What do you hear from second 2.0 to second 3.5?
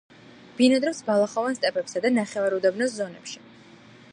და ნახევარუდაბნოს ზონებში.